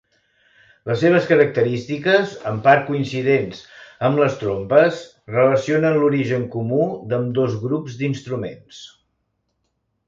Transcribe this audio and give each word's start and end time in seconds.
Les 0.91 0.99
seves 1.01 1.25
característiques, 1.31 2.31
en 2.51 2.57
part 2.67 2.81
coincidents 2.87 3.61
amb 4.09 4.23
les 4.23 4.39
trompes, 4.41 5.05
relacionen 5.37 6.01
l'origen 6.01 6.49
comú 6.57 6.85
d'ambdós 7.13 7.59
grups 7.69 8.01
d'instruments. 8.03 8.85